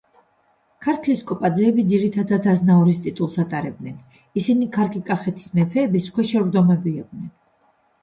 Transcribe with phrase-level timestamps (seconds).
[0.85, 4.01] ქართლის კოპაძეები ძირითადად აზნაურის ტიტულს ატარებდნენ,
[4.43, 7.35] ისინი ქართლ-კახეთის მეფეების ქვეშემრდომები იყვნენ.